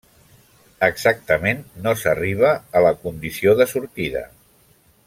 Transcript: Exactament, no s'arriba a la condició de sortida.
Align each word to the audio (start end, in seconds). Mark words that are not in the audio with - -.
Exactament, 0.87 1.61
no 1.85 1.93
s'arriba 2.05 2.55
a 2.81 2.85
la 2.87 2.95
condició 3.05 3.57
de 3.61 3.71
sortida. 3.77 4.27